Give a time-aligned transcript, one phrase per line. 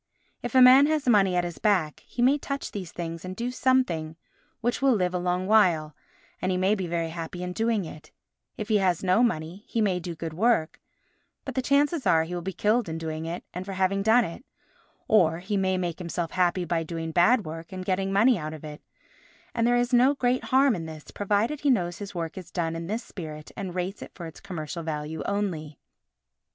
[0.41, 3.51] If a man has money at his back, he may touch these things and do
[3.51, 4.15] something
[4.59, 5.95] which will live a long while,
[6.41, 8.09] and he may be very happy in doing it;
[8.57, 10.81] if he has no money, he may do good work,
[11.45, 14.25] but the chances are he will be killed in doing it and for having done
[14.25, 14.43] it;
[15.07, 18.63] or he may make himself happy by doing bad work and getting money out of
[18.63, 18.81] it,
[19.53, 22.75] and there is no great harm in this, provided he knows his work is done
[22.75, 25.77] in this spirit and rates it for its commercial value only.